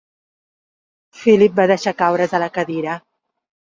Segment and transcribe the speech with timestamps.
[1.21, 3.03] Philip va deixar caure's a la cadira.